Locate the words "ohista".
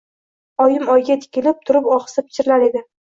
1.97-2.25